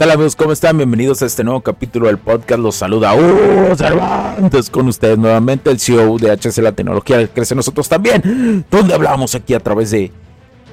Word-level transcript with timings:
Tal 0.00 0.12
amigos? 0.12 0.34
¿Cómo 0.34 0.52
están? 0.52 0.78
Bienvenidos 0.78 1.20
a 1.20 1.26
este 1.26 1.44
nuevo 1.44 1.60
capítulo 1.60 2.06
del 2.06 2.16
podcast. 2.16 2.58
Los 2.58 2.76
saluda 2.76 3.14
Hugo 3.14 3.76
Cervantes 3.76 4.70
con 4.70 4.88
ustedes 4.88 5.18
nuevamente, 5.18 5.68
el 5.68 5.78
CEO 5.78 6.16
de 6.16 6.30
HC 6.30 6.62
La 6.62 6.72
Tecnología 6.72 7.28
crece 7.28 7.54
nosotros 7.54 7.86
también, 7.86 8.64
donde 8.70 8.94
hablamos 8.94 9.34
aquí 9.34 9.52
a 9.52 9.60
través 9.60 9.90
de 9.90 10.10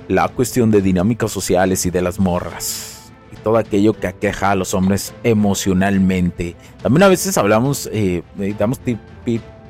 la 0.08 0.30
cuestión 0.30 0.72
de 0.72 0.82
dinámicas 0.82 1.30
sociales 1.30 1.86
y 1.86 1.90
de 1.90 2.02
las 2.02 2.22
morras 2.22 3.12
y 3.34 3.36
todo 3.44 3.58
aquello 3.58 3.92
que 3.92 4.08
aqueja 4.08 4.52
a 4.52 4.56
los 4.56 4.74
hombres 4.74 5.14
emocionalmente. 5.26 6.56
También 6.82 7.04
a 7.04 7.10
veces 7.10 7.38
hablamos, 7.38 7.90
eh, 7.92 8.24
damos 8.58 8.80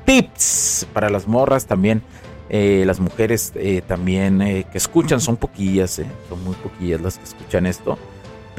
tips 0.04 0.86
para 0.92 1.10
las 1.10 1.26
morras 1.26 1.66
también. 1.66 2.00
Eh, 2.48 2.84
las 2.86 3.00
mujeres 3.00 3.52
eh, 3.56 3.82
también 3.84 4.40
eh, 4.40 4.66
que 4.70 4.78
escuchan 4.78 5.20
son 5.20 5.36
poquillas, 5.36 6.00
son 6.28 6.44
muy 6.44 6.54
poquillas 6.54 7.00
las 7.00 7.18
que 7.18 7.24
escuchan 7.24 7.66
esto 7.66 7.98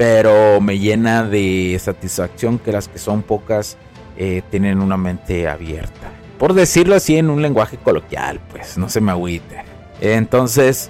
pero 0.00 0.62
me 0.62 0.78
llena 0.78 1.24
de 1.24 1.78
satisfacción 1.78 2.58
que 2.58 2.72
las 2.72 2.88
que 2.88 2.98
son 2.98 3.20
pocas 3.20 3.76
eh, 4.16 4.40
tienen 4.50 4.80
una 4.80 4.96
mente 4.96 5.46
abierta. 5.46 6.10
Por 6.38 6.54
decirlo 6.54 6.94
así 6.94 7.18
en 7.18 7.28
un 7.28 7.42
lenguaje 7.42 7.76
coloquial, 7.76 8.40
pues 8.50 8.78
no 8.78 8.88
se 8.88 9.02
me 9.02 9.10
agüite. 9.10 9.62
Entonces, 10.00 10.88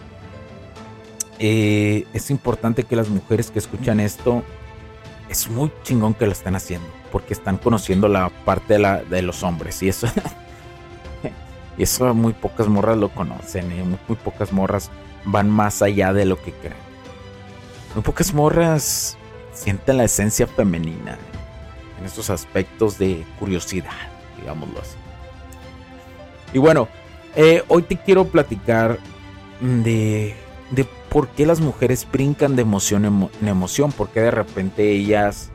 eh, 1.40 2.06
es 2.12 2.30
importante 2.30 2.84
que 2.84 2.94
las 2.94 3.08
mujeres 3.08 3.50
que 3.50 3.58
escuchan 3.58 3.98
esto, 3.98 4.44
es 5.28 5.50
muy 5.50 5.72
chingón 5.82 6.14
que 6.14 6.26
lo 6.26 6.32
están 6.32 6.54
haciendo, 6.54 6.86
porque 7.10 7.34
están 7.34 7.56
conociendo 7.56 8.06
la 8.06 8.28
parte 8.28 8.78
de, 8.78 9.22
los 9.22 9.42
hombres. 9.42 9.82
Y 9.82 9.88
eso, 9.88 10.06
y 11.76 11.82
eso 11.82 12.14
muy 12.14 12.32
pocas 12.32 12.68
morras 12.68 12.96
lo 12.96 13.08
conocen, 13.08 13.72
muy 14.06 14.16
pocas 14.18 14.52
morras 14.52 14.88
van 15.24 15.50
más 15.50 15.82
allá 15.82 16.12
de 16.12 16.26
lo 16.26 16.40
que 16.40 16.52
creen. 16.52 16.89
Muy 17.94 18.02
pocas 18.02 18.32
morras 18.32 19.16
sienten 19.52 19.96
la 19.96 20.04
esencia 20.04 20.46
femenina 20.46 21.18
en 21.98 22.06
estos 22.06 22.30
aspectos 22.30 22.98
de 22.98 23.24
curiosidad, 23.38 23.90
digámoslo 24.38 24.80
así. 24.80 24.96
Y 26.52 26.58
bueno, 26.58 26.88
eh, 27.36 27.62
hoy 27.68 27.82
te 27.82 27.96
quiero 27.96 28.26
platicar 28.26 28.98
de, 29.60 30.34
de, 30.70 30.86
por 31.10 31.28
qué 31.28 31.46
las 31.46 31.60
mujeres 31.60 32.06
brincan 32.10 32.56
de 32.56 32.62
emoción 32.62 33.30
en 33.40 33.48
emoción, 33.48 33.92
porque 33.92 34.20
de 34.20 34.30
repente 34.30 34.90
ellas 34.90 35.50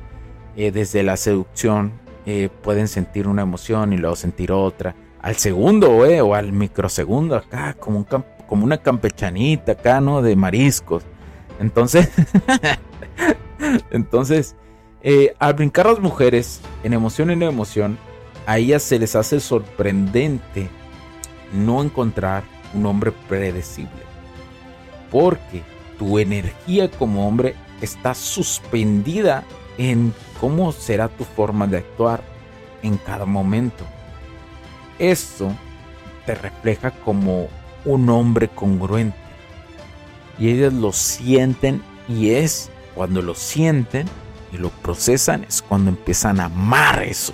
eh, 0.57 0.71
desde 0.71 1.03
la 1.03 1.17
seducción 1.17 1.91
eh, 2.25 2.49
pueden 2.63 2.87
sentir 2.87 3.27
una 3.27 3.41
emoción 3.41 3.93
y 3.93 3.97
luego 3.97 4.15
sentir 4.15 4.51
otra. 4.51 4.95
Al 5.21 5.35
segundo, 5.35 6.05
eh, 6.05 6.21
o 6.21 6.33
al 6.33 6.53
microsegundo, 6.53 7.35
acá, 7.35 7.75
como, 7.79 7.99
un, 7.99 8.07
como 8.47 8.63
una 8.63 8.77
campechanita 8.77 9.73
acá, 9.73 9.99
¿no? 9.99 10.21
De 10.21 10.35
mariscos. 10.35 11.03
Entonces, 11.59 12.09
entonces, 13.91 14.55
eh, 15.01 15.35
al 15.39 15.53
brincar 15.53 15.85
las 15.85 15.99
mujeres 15.99 16.61
en 16.83 16.93
emoción 16.93 17.29
en 17.29 17.43
emoción, 17.43 17.97
a 18.45 18.57
ellas 18.57 18.83
se 18.83 18.99
les 18.99 19.15
hace 19.15 19.39
sorprendente 19.39 20.69
no 21.53 21.81
encontrar 21.81 22.43
un 22.73 22.85
hombre 22.85 23.11
predecible. 23.27 24.03
Porque 25.11 25.63
tu 25.97 26.19
energía 26.19 26.91
como 26.91 27.27
hombre 27.27 27.55
está 27.81 28.13
suspendida 28.13 29.43
en 29.77 30.13
cómo 30.39 30.71
será 30.71 31.07
tu 31.07 31.23
forma 31.23 31.67
de 31.67 31.77
actuar 31.77 32.21
en 32.83 32.97
cada 32.97 33.25
momento. 33.25 33.85
Esto 34.99 35.51
te 36.25 36.35
refleja 36.35 36.91
como 36.91 37.47
un 37.85 38.09
hombre 38.09 38.47
congruente 38.47 39.24
y 40.37 40.49
ellas 40.49 40.73
lo 40.73 40.91
sienten 40.91 41.81
y 42.07 42.31
es 42.31 42.69
cuando 42.93 43.21
lo 43.21 43.35
sienten 43.35 44.07
y 44.51 44.57
lo 44.57 44.69
procesan 44.69 45.43
es 45.43 45.61
cuando 45.61 45.89
empiezan 45.89 46.39
a 46.39 46.45
amar 46.45 47.03
eso. 47.03 47.33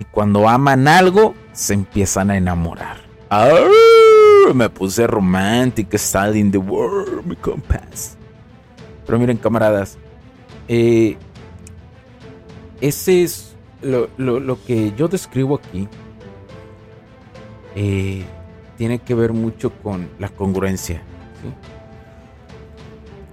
Y 0.00 0.04
cuando 0.04 0.48
aman 0.48 0.86
algo, 0.86 1.34
se 1.52 1.74
empiezan 1.74 2.30
a 2.30 2.36
enamorar. 2.36 2.98
me 4.54 4.70
puse 4.70 5.06
romántico, 5.06 5.96
in 6.34 6.50
the 6.50 6.58
world, 6.58 7.26
mi 7.26 7.36
compass. 7.36 8.16
Pero 9.04 9.18
miren, 9.18 9.36
camaradas, 9.36 9.98
eh, 10.68 11.16
ese 12.80 13.24
es 13.24 13.56
lo, 13.82 14.58
que 14.66 14.92
yo 14.96 15.08
describo 15.08 15.56
aquí. 15.56 15.88
Eh, 17.74 18.24
tiene 18.76 19.00
que 19.00 19.14
ver 19.14 19.32
mucho 19.32 19.72
con 19.82 20.08
la 20.18 20.28
congruencia. 20.28 21.02
¿sí? 21.42 21.77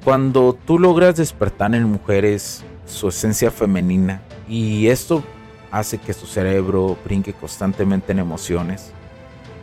Cuando 0.05 0.53
tú 0.53 0.77
logras 0.77 1.15
despertar 1.15 1.73
en 1.73 1.83
mujeres 1.85 2.63
su 2.85 3.07
esencia 3.07 3.49
femenina 3.49 4.21
y 4.47 4.85
esto 4.85 5.23
hace 5.71 5.97
que 5.97 6.13
su 6.13 6.27
cerebro 6.27 6.95
brinque 7.03 7.33
constantemente 7.33 8.11
en 8.11 8.19
emociones, 8.19 8.91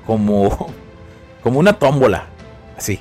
como, 0.04 0.68
como 1.44 1.60
una 1.60 1.72
tómbola, 1.72 2.26
así. 2.76 2.98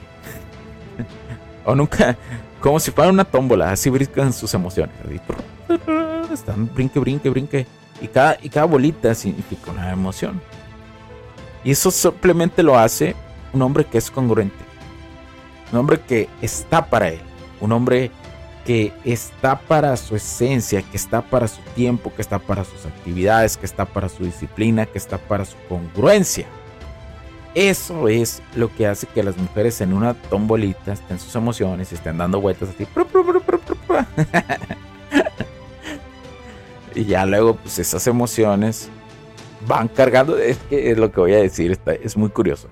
o 1.66 1.74
nunca, 1.74 2.16
como 2.60 2.80
si 2.80 2.92
fuera 2.92 3.10
una 3.10 3.26
tómbola, 3.26 3.72
así 3.72 3.90
brincan 3.90 4.32
sus 4.34 4.54
emociones. 4.54 4.94
Están 6.32 6.72
brinque, 6.72 7.00
brinque, 7.00 7.30
brinque. 7.32 7.66
Y 8.02 8.08
cada, 8.08 8.38
y 8.40 8.50
cada 8.50 8.68
bolita 8.68 9.16
significa 9.16 9.72
una 9.72 9.92
emoción. 9.92 10.40
Y 11.64 11.72
eso 11.72 11.90
simplemente 11.90 12.62
lo 12.62 12.78
hace 12.78 13.16
un 13.52 13.64
hombre 13.64 13.84
que 13.84 13.98
es 13.98 14.12
congruente. 14.12 14.64
Un 15.72 15.80
hombre 15.80 16.00
que 16.02 16.30
está 16.40 16.86
para 16.86 17.10
él 17.10 17.31
un 17.62 17.72
hombre 17.72 18.12
que 18.66 18.92
está 19.06 19.60
para 19.60 19.96
su 19.98 20.16
esencia, 20.16 20.82
que 20.82 20.98
está 20.98 21.22
para 21.22 21.48
su 21.48 21.62
tiempo, 21.76 22.14
que 22.14 22.22
está 22.22 22.40
para 22.40 22.64
sus 22.64 22.86
actividades, 22.86 23.58
que 23.58 23.66
está 23.66 23.86
para 23.86 24.10
su 24.10 24.24
disciplina, 24.24 24.86
que 24.86 24.98
está 24.98 25.18
para 25.18 25.46
su 25.46 25.58
congruencia. 25.68 26.48
Eso 27.56 28.08
es 28.08 28.42
lo 28.56 28.74
que 28.74 28.88
hace 28.88 29.08
que 29.08 29.24
las 29.24 29.38
mujeres 29.38 29.82
en 29.82 29.94
una 29.94 30.14
tombolita 30.14 30.94
estén 30.94 31.20
sus 31.20 31.36
emociones 31.36 31.92
y 31.92 31.96
estén 31.96 32.18
dando 32.18 32.40
vueltas 32.40 32.70
así. 32.70 32.86
y 36.96 37.06
ya 37.06 37.26
luego, 37.26 37.56
pues 37.56 37.80
esas 37.80 38.08
emociones 38.08 38.90
van 39.68 39.90
cargando. 39.90 40.38
Es 40.38 40.58
que 40.70 40.96
lo 40.96 41.12
que 41.12 41.20
voy 41.20 41.34
a 41.34 41.40
decir, 41.40 41.78
es 42.02 42.16
muy 42.16 42.30
curioso. 42.30 42.70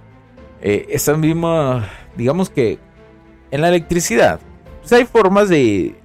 Eh, 0.61 0.85
esa 0.89 1.15
misma, 1.15 1.89
digamos 2.15 2.49
que 2.49 2.79
en 3.51 3.61
la 3.61 3.69
electricidad, 3.69 4.39
pues 4.79 4.91
hay 4.93 5.05
formas 5.05 5.49
de, 5.49 5.95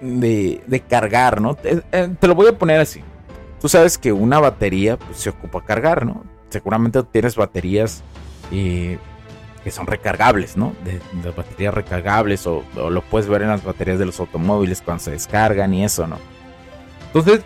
de, 0.00 0.82
cargar, 0.88 1.40
¿no? 1.40 1.54
Te, 1.54 1.82
eh, 1.92 2.14
te, 2.18 2.26
lo 2.26 2.34
voy 2.34 2.48
a 2.48 2.58
poner 2.58 2.80
así. 2.80 3.02
Tú 3.60 3.68
sabes 3.68 3.98
que 3.98 4.12
una 4.12 4.38
batería 4.38 4.96
pues, 4.96 5.18
se 5.18 5.30
ocupa 5.30 5.64
cargar, 5.64 6.06
¿no? 6.06 6.24
Seguramente 6.50 7.02
tienes 7.02 7.36
baterías 7.36 8.02
eh, 8.52 8.98
que 9.64 9.70
son 9.70 9.86
recargables, 9.86 10.56
¿no? 10.56 10.74
De, 10.84 11.00
baterías 11.30 11.74
recargables 11.74 12.46
o, 12.46 12.64
o, 12.76 12.90
lo 12.90 13.02
puedes 13.02 13.28
ver 13.28 13.42
en 13.42 13.48
las 13.48 13.64
baterías 13.64 13.98
de 13.98 14.06
los 14.06 14.20
automóviles 14.20 14.80
cuando 14.82 15.04
se 15.04 15.10
descargan 15.10 15.74
y 15.74 15.84
eso, 15.84 16.06
¿no? 16.06 16.18
Entonces, 17.06 17.42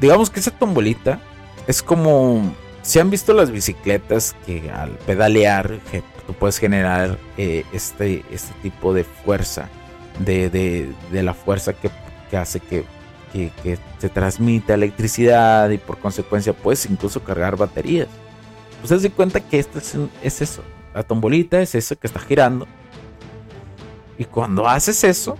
digamos 0.00 0.30
que 0.30 0.40
esa 0.40 0.50
tombolita 0.50 1.20
es 1.66 1.82
como... 1.82 2.54
Si 2.82 2.98
han 2.98 3.10
visto 3.10 3.32
las 3.32 3.52
bicicletas 3.52 4.34
que 4.44 4.68
al 4.70 4.90
pedalear 5.06 5.78
tú 6.26 6.32
puedes 6.34 6.58
generar 6.58 7.18
eh, 7.36 7.64
este, 7.72 8.24
este 8.30 8.54
tipo 8.62 8.94
de 8.94 9.04
fuerza, 9.04 9.68
de, 10.18 10.50
de, 10.50 10.92
de 11.10 11.22
la 11.22 11.34
fuerza 11.34 11.72
que, 11.72 11.90
que, 12.30 12.36
hace 12.36 12.60
que 12.60 12.84
que, 13.32 13.78
se 13.98 14.08
transmite 14.08 14.74
electricidad 14.74 15.70
y 15.70 15.78
por 15.78 15.98
consecuencia 15.98 16.52
puedes 16.52 16.84
incluso 16.86 17.22
cargar 17.22 17.56
baterías. 17.56 18.08
Pues 18.80 19.00
se 19.00 19.10
cuenta 19.10 19.40
que 19.40 19.58
esto 19.58 19.78
es, 19.78 19.96
es 20.22 20.42
eso. 20.42 20.62
La 20.94 21.02
tombolita 21.02 21.60
es 21.60 21.74
eso 21.74 21.96
que 21.96 22.06
está 22.06 22.20
girando. 22.20 22.66
Y 24.18 24.24
cuando 24.24 24.68
haces 24.68 25.04
eso, 25.04 25.36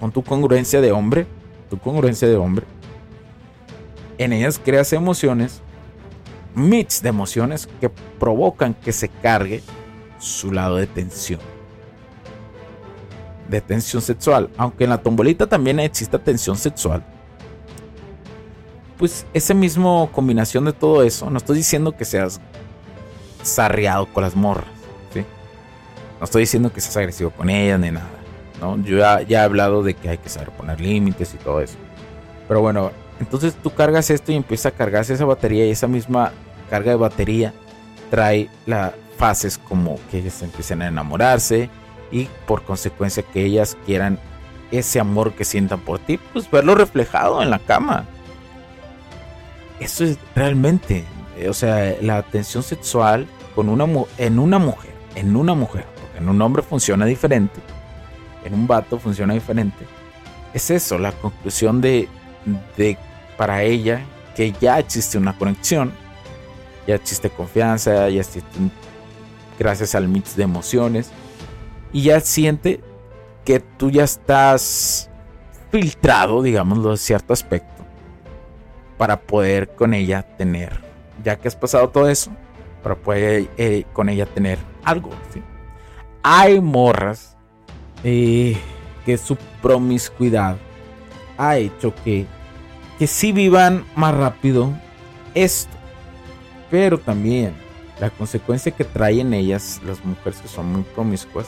con 0.00 0.10
tu 0.10 0.22
congruencia 0.22 0.80
de 0.80 0.90
hombre, 0.90 1.26
tu 1.70 1.78
congruencia 1.78 2.26
de 2.26 2.36
hombre, 2.36 2.66
en 4.18 4.32
ellas 4.32 4.60
creas 4.62 4.92
emociones, 4.92 5.60
mix 6.54 7.02
de 7.02 7.10
emociones 7.10 7.68
que 7.80 7.88
provocan 8.18 8.74
que 8.74 8.92
se 8.92 9.08
cargue 9.08 9.62
su 10.22 10.52
lado 10.52 10.76
de 10.76 10.86
tensión. 10.86 11.40
De 13.48 13.60
tensión 13.60 14.00
sexual. 14.00 14.48
Aunque 14.56 14.84
en 14.84 14.90
la 14.90 14.98
tombolita 14.98 15.46
también 15.46 15.80
exista 15.80 16.18
tensión 16.18 16.56
sexual. 16.56 17.04
Pues 18.98 19.26
esa 19.34 19.52
misma 19.52 20.06
combinación 20.12 20.64
de 20.64 20.72
todo 20.72 21.02
eso, 21.02 21.28
no 21.28 21.38
estoy 21.38 21.56
diciendo 21.56 21.96
que 21.96 22.04
seas 22.04 22.40
sarriado 23.42 24.06
con 24.06 24.22
las 24.22 24.36
morras. 24.36 24.70
¿sí? 25.12 25.24
No 26.20 26.24
estoy 26.24 26.42
diciendo 26.42 26.72
que 26.72 26.80
seas 26.80 26.96
agresivo 26.96 27.30
con 27.30 27.50
ellas 27.50 27.80
ni 27.80 27.90
nada. 27.90 28.08
¿no? 28.60 28.80
Yo 28.84 28.98
ya, 28.98 29.22
ya 29.22 29.40
he 29.40 29.44
hablado 29.44 29.82
de 29.82 29.94
que 29.94 30.08
hay 30.08 30.18
que 30.18 30.28
saber 30.28 30.50
poner 30.50 30.80
límites 30.80 31.34
y 31.34 31.38
todo 31.38 31.60
eso. 31.60 31.74
Pero 32.46 32.60
bueno, 32.60 32.92
entonces 33.18 33.54
tú 33.60 33.74
cargas 33.74 34.08
esto 34.10 34.30
y 34.30 34.36
empieza 34.36 34.68
a 34.68 34.72
cargarse 34.72 35.14
esa 35.14 35.24
batería 35.24 35.66
y 35.66 35.70
esa 35.70 35.88
misma 35.88 36.32
carga 36.70 36.92
de 36.92 36.96
batería 36.96 37.52
trae 38.08 38.48
las 38.66 38.92
fases 39.22 39.56
como 39.56 40.00
que 40.10 40.18
ellas 40.18 40.42
empiecen 40.42 40.82
a 40.82 40.88
enamorarse 40.88 41.70
y 42.10 42.28
por 42.44 42.64
consecuencia 42.64 43.22
que 43.22 43.44
ellas 43.44 43.76
quieran 43.86 44.18
ese 44.72 44.98
amor 44.98 45.34
que 45.34 45.44
sientan 45.44 45.78
por 45.78 46.00
ti, 46.00 46.18
pues 46.32 46.50
verlo 46.50 46.74
reflejado 46.74 47.40
en 47.40 47.48
la 47.48 47.60
cama. 47.60 48.04
Eso 49.78 50.02
es 50.02 50.18
realmente, 50.34 51.04
eh, 51.38 51.48
o 51.48 51.54
sea, 51.54 51.94
la 52.00 52.16
atención 52.16 52.64
sexual 52.64 53.28
con 53.54 53.68
una 53.68 53.86
en 54.18 54.40
una 54.40 54.58
mujer, 54.58 54.90
en 55.14 55.36
una 55.36 55.54
mujer, 55.54 55.84
porque 56.00 56.18
en 56.18 56.28
un 56.28 56.42
hombre 56.42 56.64
funciona 56.64 57.06
diferente, 57.06 57.60
en 58.44 58.54
un 58.54 58.66
vato 58.66 58.98
funciona 58.98 59.34
diferente. 59.34 59.86
Es 60.52 60.68
eso, 60.68 60.98
la 60.98 61.12
conclusión 61.12 61.80
de, 61.80 62.08
de 62.76 62.98
para 63.36 63.62
ella 63.62 64.02
que 64.34 64.50
ya 64.60 64.80
existe 64.80 65.16
una 65.16 65.38
conexión, 65.38 65.92
ya 66.88 66.96
existe 66.96 67.30
confianza, 67.30 68.08
ya 68.08 68.20
existe 68.20 68.58
gracias 69.62 69.94
al 69.94 70.08
mix 70.08 70.36
de 70.36 70.42
emociones 70.42 71.10
y 71.92 72.02
ya 72.02 72.20
siente 72.20 72.80
que 73.44 73.60
tú 73.60 73.90
ya 73.90 74.04
estás 74.04 75.10
filtrado, 75.70 76.42
digámoslo, 76.42 76.90
de 76.90 76.96
cierto 76.96 77.32
aspecto 77.32 77.84
para 78.98 79.20
poder 79.20 79.74
con 79.74 79.94
ella 79.94 80.22
tener, 80.22 80.80
ya 81.24 81.36
que 81.36 81.48
has 81.48 81.56
pasado 81.56 81.88
todo 81.88 82.08
eso, 82.08 82.30
para 82.82 82.94
poder 82.94 83.48
eh, 83.56 83.84
con 83.92 84.08
ella 84.08 84.26
tener 84.26 84.58
algo. 84.84 85.10
Hay 86.22 86.60
morras 86.60 87.36
eh, 88.04 88.56
que 89.04 89.16
su 89.18 89.36
promiscuidad 89.60 90.56
ha 91.36 91.56
hecho 91.56 91.92
que 92.04 92.26
que 92.98 93.08
sí 93.08 93.32
vivan 93.32 93.84
más 93.96 94.14
rápido 94.14 94.72
esto. 95.34 95.76
Pero 96.70 96.98
también 96.98 97.52
la 98.00 98.10
consecuencia 98.10 98.72
que 98.72 98.84
traen 98.84 99.34
ellas, 99.34 99.80
las 99.86 100.04
mujeres 100.04 100.40
que 100.40 100.48
son 100.48 100.72
muy 100.72 100.82
promiscuas, 100.82 101.46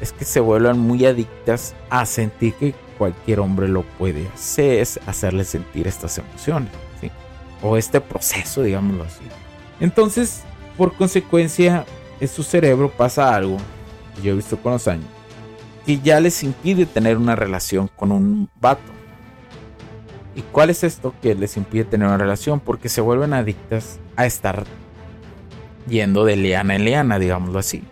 es 0.00 0.12
que 0.12 0.24
se 0.24 0.40
vuelvan 0.40 0.78
muy 0.78 1.06
adictas 1.06 1.74
a 1.90 2.04
sentir 2.06 2.54
que 2.54 2.74
cualquier 2.98 3.40
hombre 3.40 3.68
lo 3.68 3.82
puede 3.82 4.28
hacer, 4.28 4.80
es 4.80 5.00
hacerle 5.06 5.44
sentir 5.44 5.86
estas 5.86 6.18
emociones, 6.18 6.70
o 7.62 7.76
este 7.76 8.00
proceso, 8.00 8.62
digámoslo 8.62 9.04
así. 9.04 9.24
Entonces, 9.80 10.42
por 10.76 10.94
consecuencia, 10.94 11.86
en 12.20 12.28
su 12.28 12.42
cerebro 12.42 12.90
pasa 12.90 13.34
algo, 13.34 13.56
yo 14.22 14.32
he 14.32 14.36
visto 14.36 14.58
con 14.58 14.72
los 14.72 14.86
años, 14.86 15.06
que 15.86 15.98
ya 15.98 16.20
les 16.20 16.42
impide 16.42 16.86
tener 16.86 17.16
una 17.16 17.36
relación 17.36 17.88
con 17.96 18.12
un 18.12 18.50
vato. 18.60 18.92
¿Y 20.36 20.42
cuál 20.42 20.70
es 20.70 20.82
esto 20.84 21.14
que 21.22 21.34
les 21.34 21.56
impide 21.56 21.84
tener 21.84 22.08
una 22.08 22.18
relación? 22.18 22.60
Porque 22.60 22.88
se 22.88 23.00
vuelven 23.00 23.32
adictas 23.32 23.98
a 24.16 24.26
estar 24.26 24.64
yendo 25.88 26.24
de 26.24 26.36
liana 26.36 26.76
en 26.76 26.84
liana, 26.84 27.18
digámoslo 27.18 27.58
así. 27.58 27.82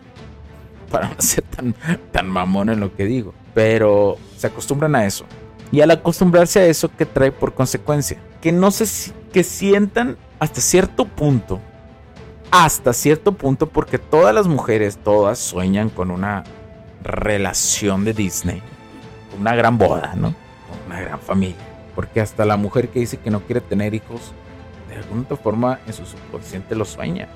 Para 0.91 1.09
no 1.09 1.17
ser 1.19 1.45
tan, 1.45 1.75
tan 2.11 2.29
mamón 2.29 2.69
en 2.69 2.81
lo 2.81 2.95
que 2.95 3.05
digo. 3.05 3.35
Pero 3.55 4.17
se 4.37 4.47
acostumbran 4.47 4.95
a 4.95 5.07
eso. 5.07 5.25
Y 5.71 5.81
al 5.81 5.91
acostumbrarse 5.91 6.61
a 6.61 6.67
eso, 6.67 6.91
¿qué 6.97 7.07
trae 7.07 7.33
por 7.33 7.55
consecuencia? 7.55 8.19
Que 8.41 8.53
no 8.53 8.71
se 8.71 9.13
que 9.33 9.43
sientan 9.43 10.17
hasta 10.39 10.61
cierto 10.61 11.07
punto. 11.07 11.61
Hasta 12.51 12.93
cierto 12.93 13.33
punto, 13.33 13.69
porque 13.69 13.99
todas 13.99 14.35
las 14.35 14.47
mujeres, 14.47 14.99
todas 15.03 15.39
sueñan 15.39 15.89
con 15.89 16.11
una 16.11 16.45
relación 17.03 18.05
de 18.05 18.13
Disney. 18.13 18.63
Una 19.41 19.55
gran 19.55 19.79
boda, 19.79 20.13
¿no? 20.15 20.35
Una 20.87 21.01
gran 21.01 21.19
familia 21.19 21.73
porque 21.95 22.21
hasta 22.21 22.45
la 22.45 22.57
mujer 22.57 22.89
que 22.89 23.01
dice 23.01 23.19
que 23.19 23.31
no 23.31 23.41
quiere 23.41 23.61
tener 23.61 23.95
hijos, 23.95 24.33
de 24.89 24.97
alguna 24.97 25.25
forma 25.37 25.81
en 25.87 25.93
su 25.93 26.07
subconsciente 26.07 26.75
lo 26.75 26.85
sueña. 26.85 27.29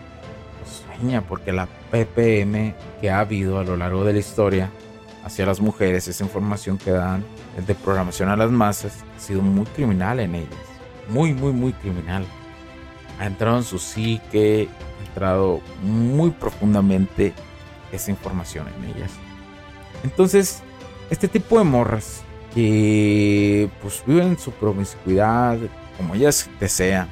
Sueña 0.67 1.23
porque 1.23 1.53
la 1.53 1.67
PPM 1.91 2.75
que 3.01 3.11
ha 3.11 3.21
habido 3.21 3.59
a 3.59 3.65
lo 3.65 3.77
largo 3.77 4.05
de 4.05 4.13
la 4.13 4.19
historia 4.19 4.71
hacia 5.25 5.47
las 5.47 5.61
mujeres, 5.61 6.07
esa 6.07 6.25
información 6.25 6.79
que 6.79 6.93
dan 6.93 7.25
de 7.67 7.75
programación 7.75 8.29
a 8.29 8.37
las 8.37 8.51
masas, 8.51 9.05
ha 9.17 9.21
sido 9.21 9.43
muy 9.43 9.67
criminal 9.67 10.21
en 10.21 10.37
ellas. 10.37 10.55
Muy, 11.09 11.35
muy, 11.35 11.53
muy 11.53 11.73
criminal. 11.73 12.25
Ha 13.19 13.27
entrado 13.27 13.57
en 13.57 13.65
su 13.65 13.79
psique, 13.79 14.69
ha 15.01 15.09
entrado 15.09 15.61
muy 15.83 16.31
profundamente 16.31 17.33
esa 17.91 18.11
información 18.11 18.67
en 18.69 18.97
ellas. 18.97 19.11
Entonces, 20.05 20.63
este 21.11 21.29
tipo 21.29 21.59
de 21.59 21.65
morras 21.65 22.23
que 22.55 23.69
pues 23.83 24.03
viven 24.07 24.39
su 24.39 24.51
promiscuidad 24.53 25.59
como 25.97 26.15
ellas 26.15 26.49
desean, 26.61 27.09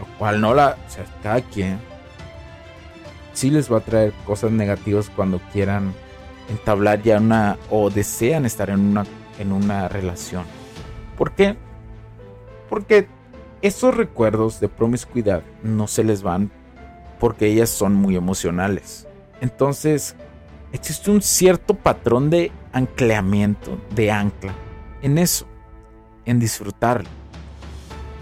lo 0.00 0.06
cual 0.18 0.40
no 0.40 0.54
la, 0.54 0.76
o 0.86 0.90
sea, 0.90 1.40
quien 1.40 1.78
sí 3.32 3.50
les 3.50 3.72
va 3.72 3.78
a 3.78 3.80
traer 3.80 4.12
cosas 4.26 4.50
negativas 4.50 5.10
cuando 5.14 5.40
quieran 5.52 5.92
entablar 6.48 7.02
ya 7.02 7.18
una 7.18 7.58
o 7.70 7.90
desean 7.90 8.44
estar 8.44 8.70
en 8.70 8.80
una 8.80 9.06
en 9.38 9.52
una 9.52 9.88
relación. 9.88 10.44
¿Por 11.16 11.32
qué? 11.32 11.56
Porque 12.68 13.08
esos 13.60 13.96
recuerdos 13.96 14.60
de 14.60 14.68
promiscuidad 14.68 15.42
no 15.62 15.86
se 15.86 16.04
les 16.04 16.22
van 16.22 16.50
porque 17.18 17.46
ellas 17.46 17.70
son 17.70 17.94
muy 17.94 18.16
emocionales. 18.16 19.06
Entonces, 19.40 20.16
existe 20.72 21.10
un 21.10 21.22
cierto 21.22 21.74
patrón 21.74 22.30
de 22.30 22.50
ancleamiento, 22.72 23.78
de 23.94 24.10
ancla, 24.10 24.54
en 25.02 25.18
eso, 25.18 25.46
en 26.24 26.40
disfrutarlo. 26.40 27.08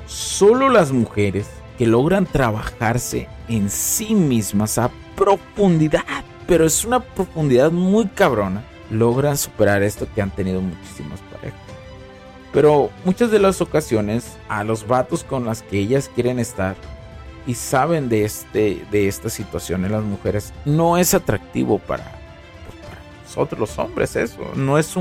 Solo 0.06 0.68
las 0.68 0.92
mujeres 0.92 1.48
que 1.80 1.86
logran 1.86 2.26
trabajarse 2.26 3.26
en 3.48 3.70
sí 3.70 4.14
mismas 4.14 4.76
a 4.76 4.90
profundidad, 5.16 6.04
pero 6.46 6.66
es 6.66 6.84
una 6.84 7.00
profundidad 7.00 7.70
muy 7.70 8.06
cabrona, 8.08 8.62
logran 8.90 9.38
superar 9.38 9.82
esto 9.82 10.06
que 10.14 10.20
han 10.20 10.30
tenido 10.30 10.60
muchísimas 10.60 11.20
parejas. 11.32 11.58
Pero 12.52 12.90
muchas 13.06 13.30
de 13.30 13.38
las 13.38 13.62
ocasiones 13.62 14.36
a 14.50 14.62
los 14.62 14.86
vatos 14.86 15.24
con 15.24 15.46
las 15.46 15.62
que 15.62 15.78
ellas 15.78 16.10
quieren 16.14 16.38
estar 16.38 16.76
y 17.46 17.54
saben 17.54 18.10
de, 18.10 18.26
este, 18.26 18.84
de 18.90 19.08
esta 19.08 19.30
situación 19.30 19.86
en 19.86 19.92
las 19.92 20.04
mujeres, 20.04 20.52
no 20.66 20.98
es 20.98 21.14
atractivo 21.14 21.78
para 21.78 22.04
nosotros 23.24 23.58
los 23.58 23.78
hombres 23.78 24.16
eso. 24.16 24.52
No 24.54 24.76
es 24.76 24.94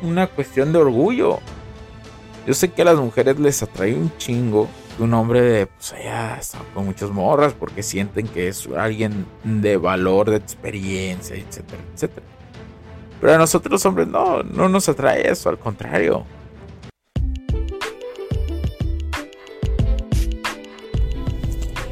una 0.00 0.28
cuestión 0.28 0.72
de 0.72 0.78
orgullo. 0.78 1.40
Yo 2.46 2.54
sé 2.54 2.70
que 2.70 2.80
a 2.80 2.86
las 2.86 2.96
mujeres 2.96 3.38
les 3.38 3.62
atrae 3.62 3.94
un 3.94 4.10
chingo 4.16 4.66
que 4.96 5.02
un 5.02 5.14
hombre 5.14 5.66
pues 5.66 5.92
allá 5.92 6.38
está 6.38 6.58
con 6.74 6.86
muchas 6.86 7.10
morras 7.10 7.52
porque 7.52 7.82
sienten 7.82 8.26
que 8.28 8.48
es 8.48 8.68
alguien 8.76 9.26
de 9.44 9.76
valor, 9.76 10.30
de 10.30 10.36
experiencia, 10.36 11.36
etcétera, 11.36 11.82
etcétera. 11.94 12.26
Pero 13.20 13.34
a 13.34 13.38
nosotros 13.38 13.72
los 13.72 13.86
hombres 13.86 14.08
no, 14.08 14.42
no 14.42 14.68
nos 14.68 14.88
atrae 14.88 15.30
eso, 15.30 15.48
al 15.48 15.58
contrario. 15.58 16.24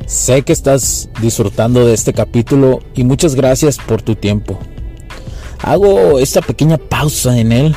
Sé 0.07 0.43
que 0.43 0.53
estás 0.53 1.09
disfrutando 1.21 1.87
de 1.87 1.95
este 1.95 2.13
capítulo 2.13 2.81
y 2.95 3.05
muchas 3.05 3.35
gracias 3.35 3.79
por 3.79 4.01
tu 4.03 4.15
tiempo 4.15 4.59
hago 5.65 6.19
esta 6.19 6.43
pequeña 6.43 6.77
pausa 6.77 7.39
en 7.39 7.51
él 7.51 7.77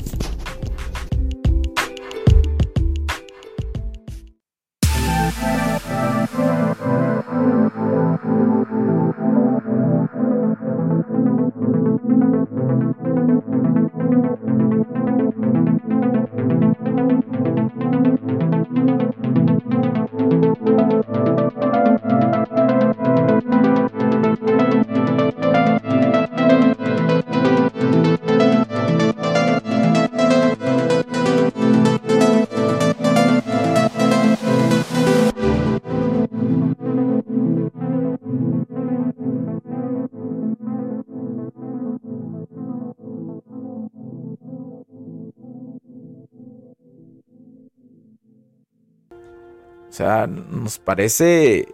Nos 49.99 50.79
parece 50.79 51.67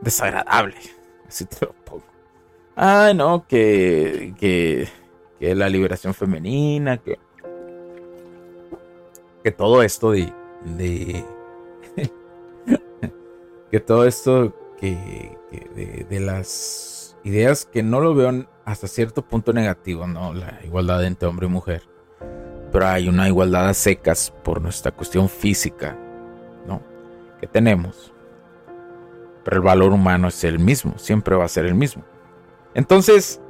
desagradable. 0.00 0.76
Así 1.28 1.44
te 1.44 1.66
lo 1.66 1.72
pongo. 1.72 2.04
Ah, 2.76 3.12
no, 3.14 3.46
que, 3.46 4.34
que, 4.38 4.88
que 5.38 5.54
la 5.54 5.68
liberación 5.68 6.14
femenina, 6.14 6.98
que, 6.98 7.18
que 9.44 9.50
todo 9.50 9.82
esto 9.82 10.12
de, 10.12 10.32
de 10.64 11.24
que 13.70 13.80
todo 13.80 14.06
esto 14.06 14.54
que, 14.80 15.36
de, 15.74 16.06
de, 16.08 16.20
las 16.20 17.16
ideas 17.22 17.66
que 17.66 17.82
no 17.82 18.00
lo 18.00 18.14
veo 18.14 18.46
hasta 18.64 18.88
cierto 18.88 19.22
punto 19.22 19.52
negativo, 19.52 20.06
¿no? 20.06 20.32
La 20.32 20.60
igualdad 20.64 21.04
entre 21.04 21.28
hombre 21.28 21.46
y 21.46 21.50
mujer. 21.50 21.82
Pero 22.72 22.86
hay 22.86 23.08
una 23.08 23.28
igualdad 23.28 23.68
a 23.68 23.74
secas 23.74 24.32
por 24.42 24.62
nuestra 24.62 24.92
cuestión 24.92 25.28
física 25.28 25.98
que 27.40 27.46
tenemos. 27.46 28.12
Pero 29.44 29.56
el 29.56 29.62
valor 29.62 29.92
humano 29.92 30.28
es 30.28 30.44
el 30.44 30.58
mismo, 30.58 30.98
siempre 30.98 31.34
va 31.34 31.44
a 31.44 31.48
ser 31.48 31.64
el 31.64 31.74
mismo. 31.74 32.04
Entonces, 32.74 33.40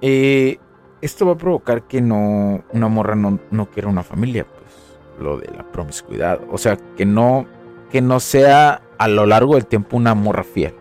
eh, 0.00 0.58
esto 1.00 1.26
va 1.26 1.32
a 1.32 1.36
provocar 1.36 1.86
que 1.86 2.00
no, 2.00 2.64
una 2.72 2.88
morra 2.88 3.14
no, 3.14 3.38
no 3.50 3.66
quiera 3.70 3.88
una 3.88 4.02
familia, 4.02 4.46
pues 4.46 5.22
lo 5.22 5.36
de 5.36 5.48
la 5.48 5.70
promiscuidad. 5.70 6.40
O 6.50 6.58
sea, 6.58 6.76
que 6.96 7.04
no, 7.04 7.46
que 7.90 8.00
no 8.00 8.18
sea 8.20 8.82
a 8.98 9.08
lo 9.08 9.26
largo 9.26 9.54
del 9.54 9.66
tiempo 9.66 9.96
una 9.96 10.14
morra 10.14 10.44
fiel. 10.44 10.74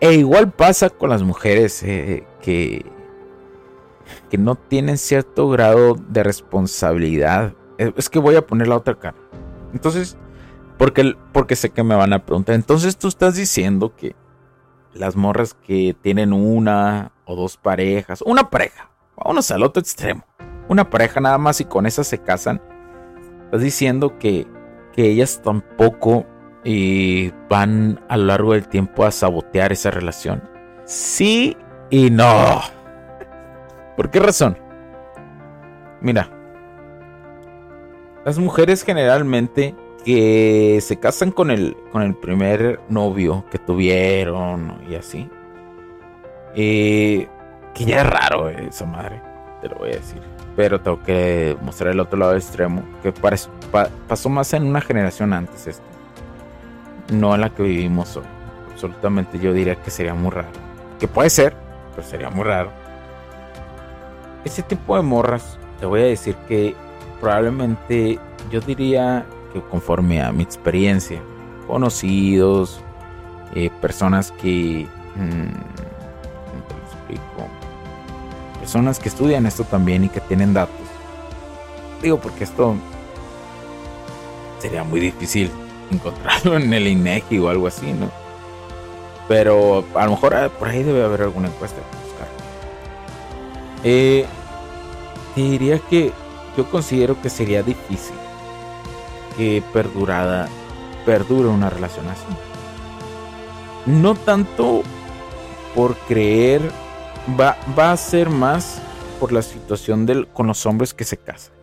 E 0.00 0.14
igual 0.14 0.52
pasa 0.52 0.90
con 0.90 1.10
las 1.10 1.22
mujeres 1.22 1.82
eh, 1.82 2.24
que, 2.40 2.86
que 4.30 4.38
no 4.38 4.54
tienen 4.54 4.96
cierto 4.96 5.48
grado 5.48 5.96
de 6.08 6.22
responsabilidad. 6.22 7.54
Es 7.78 8.08
que 8.08 8.18
voy 8.18 8.36
a 8.36 8.46
poner 8.46 8.68
la 8.68 8.76
otra 8.76 8.94
cara. 8.94 9.16
Entonces, 9.72 10.16
porque, 10.78 11.16
porque 11.32 11.56
sé 11.56 11.70
que 11.70 11.82
me 11.82 11.96
van 11.96 12.12
a 12.12 12.24
preguntar. 12.24 12.54
Entonces 12.54 12.96
tú 12.96 13.08
estás 13.08 13.34
diciendo 13.34 13.94
que 13.96 14.14
las 14.94 15.16
morras 15.16 15.54
que 15.54 15.94
tienen 16.00 16.32
una 16.32 17.12
o 17.24 17.36
dos 17.36 17.56
parejas, 17.56 18.22
una 18.22 18.48
pareja, 18.48 18.90
vámonos 19.16 19.50
al 19.50 19.62
otro 19.64 19.80
extremo, 19.80 20.24
una 20.68 20.88
pareja 20.88 21.20
nada 21.20 21.38
más 21.38 21.60
y 21.60 21.64
con 21.64 21.86
esa 21.86 22.04
se 22.04 22.18
casan, 22.18 22.62
estás 23.44 23.60
diciendo 23.60 24.18
que, 24.18 24.46
que 24.92 25.10
ellas 25.10 25.40
tampoco 25.42 26.24
eh, 26.64 27.32
van 27.50 28.00
a 28.08 28.16
lo 28.16 28.26
largo 28.26 28.52
del 28.52 28.68
tiempo 28.68 29.04
a 29.04 29.10
sabotear 29.10 29.72
esa 29.72 29.90
relación. 29.90 30.42
Sí 30.84 31.56
y 31.90 32.10
no. 32.10 32.60
¿Por 33.96 34.10
qué 34.10 34.20
razón? 34.20 34.58
Mira, 36.00 36.30
las 38.24 38.38
mujeres 38.38 38.84
generalmente 38.84 39.74
que 40.08 40.78
se 40.80 40.98
casan 40.98 41.32
con 41.32 41.50
el, 41.50 41.76
con 41.92 42.00
el 42.00 42.14
primer 42.14 42.80
novio 42.88 43.44
que 43.50 43.58
tuvieron 43.58 44.80
y 44.88 44.94
así. 44.94 45.28
Eh, 46.54 47.28
que 47.74 47.84
ya 47.84 48.00
es 48.00 48.06
raro 48.08 48.48
esa 48.48 48.86
madre, 48.86 49.20
te 49.60 49.68
lo 49.68 49.76
voy 49.76 49.90
a 49.90 49.96
decir. 49.96 50.22
Pero 50.56 50.80
tengo 50.80 51.02
que 51.02 51.58
mostrar 51.60 51.92
el 51.92 52.00
otro 52.00 52.18
lado 52.18 52.34
extremo, 52.34 52.82
que 53.02 53.12
pasó 53.12 54.30
más 54.30 54.54
en 54.54 54.64
una 54.64 54.80
generación 54.80 55.34
antes 55.34 55.66
esto. 55.66 55.84
No 57.12 57.34
en 57.34 57.42
la 57.42 57.50
que 57.50 57.64
vivimos 57.64 58.16
hoy. 58.16 58.24
Absolutamente 58.72 59.38
yo 59.38 59.52
diría 59.52 59.74
que 59.74 59.90
sería 59.90 60.14
muy 60.14 60.30
raro. 60.30 60.48
Que 60.98 61.06
puede 61.06 61.28
ser, 61.28 61.54
pero 61.94 62.08
sería 62.08 62.30
muy 62.30 62.44
raro. 62.44 62.70
Ese 64.42 64.62
tipo 64.62 64.96
de 64.96 65.02
morras, 65.02 65.58
te 65.78 65.84
voy 65.84 66.00
a 66.00 66.04
decir 66.04 66.34
que 66.48 66.74
probablemente 67.20 68.18
yo 68.50 68.62
diría 68.62 69.26
conforme 69.70 70.22
a 70.22 70.32
mi 70.32 70.42
experiencia, 70.42 71.20
conocidos, 71.66 72.80
eh, 73.54 73.70
personas 73.80 74.32
que... 74.32 74.86
Te 76.68 76.74
explico? 76.74 77.48
Personas 78.60 78.98
que 78.98 79.08
estudian 79.08 79.46
esto 79.46 79.64
también 79.64 80.04
y 80.04 80.08
que 80.08 80.20
tienen 80.20 80.54
datos. 80.54 80.76
Digo 82.02 82.18
porque 82.18 82.44
esto 82.44 82.74
sería 84.58 84.84
muy 84.84 85.00
difícil 85.00 85.50
encontrarlo 85.90 86.56
en 86.56 86.72
el 86.72 86.86
INEGI 86.86 87.38
o 87.38 87.48
algo 87.48 87.66
así, 87.66 87.92
¿no? 87.92 88.10
Pero 89.26 89.84
a 89.94 90.04
lo 90.04 90.12
mejor 90.12 90.34
ah, 90.34 90.48
por 90.48 90.68
ahí 90.68 90.82
debe 90.82 91.04
haber 91.04 91.22
alguna 91.22 91.48
encuesta 91.48 91.76
que 91.76 92.08
buscar. 92.08 92.28
Eh, 93.84 94.26
diría 95.36 95.78
que 95.78 96.12
yo 96.56 96.70
considero 96.70 97.20
que 97.20 97.28
sería 97.28 97.62
difícil 97.62 98.14
perdurada, 99.72 100.48
perdure 101.06 101.48
una 101.48 101.70
relación 101.70 102.06
así. 102.08 102.26
No 103.86 104.14
tanto 104.14 104.82
por 105.74 105.96
creer, 105.96 106.60
va, 107.38 107.56
va 107.78 107.92
a 107.92 107.96
ser 107.96 108.30
más 108.30 108.80
por 109.20 109.32
la 109.32 109.42
situación 109.42 110.06
del, 110.06 110.28
con 110.28 110.46
los 110.46 110.66
hombres 110.66 110.92
que 110.92 111.04
se 111.04 111.16
casan. 111.16 111.54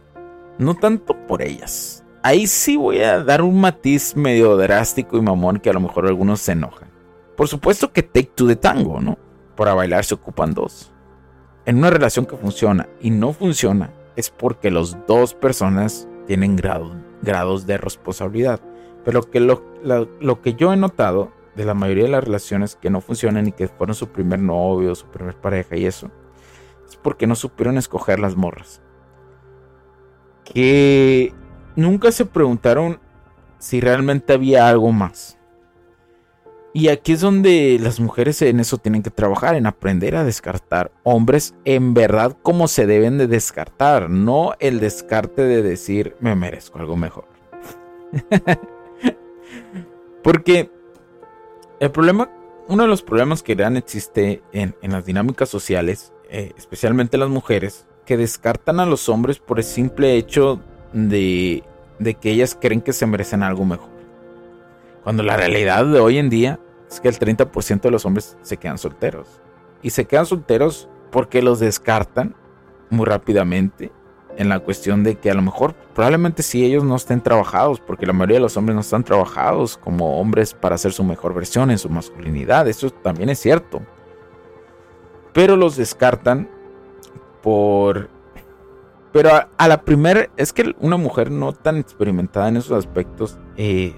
No 0.58 0.76
tanto 0.76 1.16
por 1.28 1.42
ellas. 1.42 2.04
Ahí 2.24 2.48
sí 2.48 2.78
voy 2.78 3.02
a 3.02 3.24
dar 3.24 3.42
un 3.42 3.60
matiz 3.60 4.16
medio 4.16 4.58
drástico 4.58 5.18
y 5.18 5.22
mamón 5.22 5.60
que 5.60 5.70
a 5.70 5.74
lo 5.74 5.80
mejor 5.80 6.08
algunos 6.08 6.42
se 6.42 6.54
enojan. 6.54 6.90
Por 7.38 7.48
supuesto 7.48 7.92
que 7.92 8.02
take 8.02 8.32
two 8.34 8.48
de 8.48 8.56
tango, 8.56 9.00
¿no? 9.00 9.18
Para 9.56 9.74
bailar 9.74 10.06
se 10.06 10.16
ocupan 10.16 10.54
dos. 10.54 10.92
En 11.66 11.78
una 11.78 11.90
relación 11.90 12.26
que 12.26 12.38
funciona 12.38 12.88
y 13.02 13.10
no 13.12 13.34
funciona 13.34 13.92
es 14.16 14.30
porque 14.30 14.72
los 14.72 14.98
dos 15.08 15.34
personas 15.34 16.08
tienen 16.26 16.56
grado 16.56 17.05
grados 17.26 17.66
de 17.66 17.78
responsabilidad. 17.78 18.62
Pero 19.04 19.30
que 19.30 19.40
lo, 19.40 19.64
lo, 19.84 20.42
que 20.42 20.54
yo 20.54 20.72
he 20.72 20.78
notado 20.78 21.32
de 21.56 21.66
la 21.66 21.74
mayoría 21.74 22.06
de 22.06 22.12
las 22.12 22.24
relaciones 22.24 22.76
que 22.76 22.90
no 22.90 23.02
funcionan 23.02 23.48
y 23.48 23.52
que 23.52 23.68
fueron 23.68 23.96
su 23.96 24.08
primer 24.08 24.40
novio, 24.40 24.96
su 24.96 25.08
primer 25.08 25.36
pareja 25.36 25.76
y 25.76 25.86
eso, 25.86 26.10
es 26.88 26.96
porque 26.96 27.28
no 27.28 27.36
supieron 27.36 27.78
escoger 27.78 28.20
las 28.20 28.36
morras. 28.36 28.82
Que 30.44 31.34
nunca 31.76 32.12
se 32.12 32.26
preguntaron 32.26 33.00
si 33.60 33.82
realmente 33.82 34.34
había 34.34 34.68
algo 34.68 34.92
más. 34.92 35.38
Y 36.76 36.90
aquí 36.90 37.14
es 37.14 37.22
donde 37.22 37.80
las 37.82 38.02
mujeres 38.02 38.42
en 38.42 38.60
eso 38.60 38.78
tienen 38.78 39.02
que 39.02 39.10
trabajar, 39.10 39.56
en 39.56 39.66
aprender 39.66 40.14
a 40.18 40.26
descartar 40.26 40.92
hombres 41.04 41.56
en 41.64 41.94
verdad 41.94 42.36
como 42.44 42.68
se 42.68 42.86
deben 42.86 43.18
de 43.18 43.28
descartar, 43.28 44.10
no 44.10 44.56
el 44.60 44.82
descarte 44.82 45.44
de 45.44 45.64
decir 45.64 46.18
me 46.20 46.36
merezco 46.36 46.80
algo 46.80 46.98
mejor. 46.98 47.30
Porque 50.22 50.70
el 51.80 51.92
problema, 51.92 52.30
uno 52.68 52.84
de 52.84 52.90
los 52.90 53.04
problemas 53.04 53.42
que 53.42 53.56
dan 53.56 53.78
existe 53.78 54.44
en, 54.52 54.76
las 54.82 55.06
dinámicas 55.06 55.48
sociales, 55.48 56.12
eh, 56.30 56.52
especialmente 56.58 57.18
las 57.18 57.30
mujeres, 57.30 57.88
que 58.06 58.18
descartan 58.18 58.82
a 58.82 58.86
los 58.86 59.08
hombres 59.08 59.40
por 59.40 59.60
el 59.60 59.64
simple 59.64 60.18
hecho 60.18 60.60
de, 60.92 61.64
de 62.00 62.16
que 62.16 62.32
ellas 62.32 62.58
creen 62.60 62.82
que 62.82 62.92
se 62.92 63.06
merecen 63.06 63.44
algo 63.44 63.64
mejor. 63.64 63.96
Cuando 65.06 65.24
la 65.24 65.38
realidad 65.38 65.86
de 65.86 66.00
hoy 66.02 66.18
en 66.18 66.30
día 66.30 66.60
es 66.90 67.00
que 67.00 67.08
el 67.08 67.18
30% 67.18 67.82
de 67.82 67.92
los 67.92 68.06
hombres 68.06 68.38
se 68.42 68.58
quedan 68.58 68.78
solteros. 68.78 69.42
Y 69.82 69.92
se 69.92 70.06
quedan 70.06 70.26
solteros 70.26 70.90
porque 71.12 71.42
los 71.42 71.60
descartan 71.60 72.36
muy 72.90 73.06
rápidamente 73.06 73.92
en 74.38 74.50
la 74.50 74.60
cuestión 74.60 75.04
de 75.04 75.16
que 75.16 75.32
a 75.32 75.34
lo 75.34 75.42
mejor 75.42 75.74
probablemente 75.94 76.44
si 76.44 76.66
ellos 76.66 76.84
no 76.84 76.96
estén 76.96 77.22
trabajados, 77.22 77.80
porque 77.80 78.06
la 78.06 78.14
mayoría 78.14 78.36
de 78.38 78.42
los 78.42 78.58
hombres 78.58 78.76
no 78.76 78.82
están 78.82 79.04
trabajados 79.04 79.78
como 79.78 80.20
hombres 80.20 80.54
para 80.54 80.76
hacer 80.76 80.92
su 80.92 81.04
mejor 81.04 81.34
versión 81.34 81.72
en 81.72 81.78
su 81.78 81.90
masculinidad, 81.90 82.68
eso 82.68 82.90
también 82.90 83.30
es 83.30 83.40
cierto. 83.40 83.82
Pero 85.34 85.56
los 85.56 85.76
descartan 85.76 86.50
por... 87.42 88.10
Pero 89.12 89.30
a, 89.58 89.68
la 89.68 89.82
primera, 89.82 90.30
es 90.36 90.52
que 90.52 90.76
una 90.80 90.98
mujer 90.98 91.32
no 91.32 91.54
tan 91.54 91.78
experimentada 91.78 92.50
en 92.50 92.58
esos 92.58 92.74
aspectos, 92.74 93.38
eh, 93.56 93.96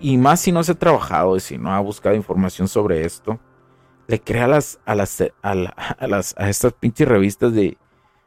y 0.00 0.16
más 0.16 0.40
si 0.40 0.52
no 0.52 0.62
se 0.62 0.72
ha 0.72 0.74
trabajado 0.74 1.36
y 1.36 1.40
si 1.40 1.58
no 1.58 1.72
ha 1.72 1.80
buscado 1.80 2.14
información 2.14 2.68
sobre 2.68 3.04
esto, 3.04 3.38
le 4.06 4.20
crea 4.20 4.44
a 4.44 4.48
las, 4.48 4.80
a 4.84 4.94
las, 4.94 5.22
a, 5.42 5.54
las, 6.06 6.34
a 6.36 6.48
estas 6.48 6.72
pinches 6.72 7.06
revistas 7.06 7.52
de 7.52 7.78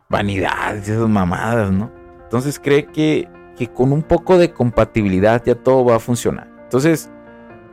vanidad, 0.09 0.77
esas 0.77 1.09
mamadas, 1.09 1.71
¿no? 1.71 1.91
Entonces 2.23 2.59
cree 2.59 2.85
que, 2.87 3.27
que 3.57 3.67
con 3.67 3.91
un 3.91 4.01
poco 4.01 4.37
de 4.37 4.53
compatibilidad 4.53 5.43
ya 5.43 5.55
todo 5.55 5.83
va 5.83 5.97
a 5.97 5.99
funcionar. 5.99 6.49
Entonces, 6.63 7.11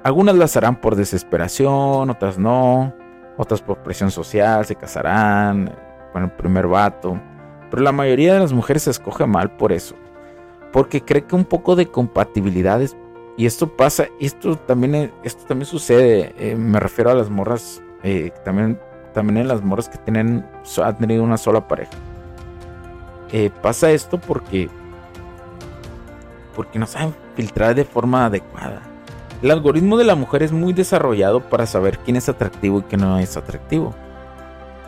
algunas 0.03 0.35
las 0.35 0.57
harán 0.57 0.81
por 0.81 0.97
desesperación, 0.97 2.11
otras 2.11 2.39
no, 2.39 2.95
otras 3.37 3.63
por 3.63 3.83
presión 3.83 4.11
social, 4.11 4.65
se 4.67 4.75
casarán 4.75 5.75
con 6.13 6.25
el 6.25 6.31
primer 6.33 6.67
vato. 6.67 7.21
Pero 7.71 7.83
la 7.83 7.93
mayoría 7.93 8.35
de 8.35 8.41
las 8.41 8.53
mujeres 8.53 8.83
se 8.83 8.91
escoge 8.91 9.27
mal 9.27 9.57
por 9.57 9.73
eso. 9.73 9.95
Porque 10.73 11.03
cree 11.03 11.25
que 11.25 11.37
un 11.37 11.45
poco 11.45 11.77
de 11.77 11.87
compatibilidad 11.87 12.83
es 12.83 12.97
y 13.41 13.47
esto 13.47 13.69
pasa, 13.69 14.09
esto 14.21 14.57
también, 14.57 15.11
esto 15.25 15.47
también 15.47 15.65
sucede, 15.65 16.35
eh, 16.37 16.55
me 16.57 16.79
refiero 16.79 17.11
a 17.11 17.15
las 17.15 17.31
morras, 17.31 17.81
eh, 18.03 18.33
también, 18.45 18.79
también 19.15 19.39
en 19.39 19.49
las 19.49 19.63
morras 19.63 19.89
que 19.89 19.97
tienen, 19.97 20.47
han 20.85 20.99
tenido 20.99 21.25
una 21.25 21.39
sola 21.39 21.67
pareja. 21.67 21.93
Eh, 23.33 23.49
pasa 23.63 23.93
esto 23.93 24.21
porque, 24.21 24.69
porque 26.55 26.79
no 26.79 26.87
saben 26.87 27.15
filtrar 27.35 27.75
de 27.75 27.87
forma 27.87 28.27
adecuada. 28.27 28.83
El 29.41 29.51
algoritmo 29.53 29.97
de 29.97 30.05
la 30.05 30.17
mujer 30.17 30.43
es 30.43 30.53
muy 30.53 30.75
desarrollado 30.75 31.41
para 31.41 31.65
saber 31.65 31.99
quién 32.01 32.17
es 32.17 32.29
atractivo 32.29 32.81
y 32.81 32.83
quién 32.83 33.01
no 33.01 33.19
es 33.19 33.39
atractivo. 33.39 33.95